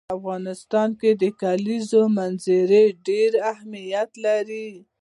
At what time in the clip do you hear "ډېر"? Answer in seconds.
3.07-3.31